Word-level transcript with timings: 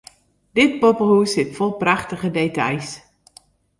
Dit 0.57 0.71
poppehûs 0.81 1.29
sit 1.35 1.49
fol 1.57 1.71
prachtige 1.83 2.29
details. 2.39 2.89